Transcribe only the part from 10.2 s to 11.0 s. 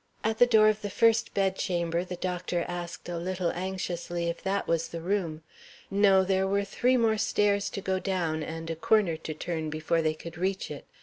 reach it.